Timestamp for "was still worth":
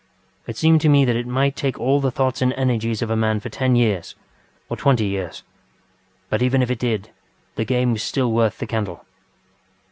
7.93-8.57